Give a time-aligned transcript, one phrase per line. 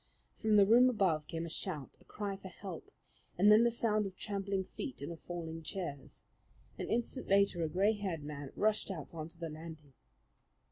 [0.39, 2.89] From the room above came a shout, a cry for help,
[3.37, 6.23] and then the sound of trampling feet and of falling chairs.
[6.79, 9.93] An instant later a gray haired man rushed out on the landing.